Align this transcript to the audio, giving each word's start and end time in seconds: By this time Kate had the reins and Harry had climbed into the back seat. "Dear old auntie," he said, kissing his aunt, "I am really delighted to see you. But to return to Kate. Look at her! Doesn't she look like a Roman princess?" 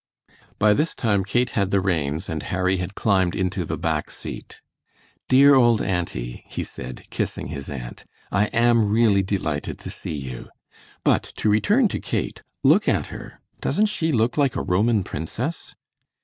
By 0.57 0.73
this 0.73 0.95
time 0.95 1.23
Kate 1.23 1.51
had 1.51 1.69
the 1.69 1.79
reins 1.79 2.27
and 2.27 2.41
Harry 2.41 2.77
had 2.77 2.95
climbed 2.95 3.35
into 3.35 3.65
the 3.65 3.77
back 3.77 4.09
seat. 4.09 4.59
"Dear 5.29 5.53
old 5.53 5.79
auntie," 5.79 6.43
he 6.47 6.63
said, 6.63 7.05
kissing 7.11 7.49
his 7.49 7.69
aunt, 7.69 8.05
"I 8.31 8.45
am 8.47 8.89
really 8.89 9.21
delighted 9.21 9.77
to 9.77 9.91
see 9.91 10.15
you. 10.15 10.49
But 11.03 11.21
to 11.35 11.49
return 11.51 11.87
to 11.89 11.99
Kate. 11.99 12.41
Look 12.63 12.89
at 12.89 13.07
her! 13.13 13.41
Doesn't 13.59 13.85
she 13.93 14.11
look 14.11 14.39
like 14.39 14.55
a 14.55 14.63
Roman 14.63 15.03
princess?" 15.03 15.75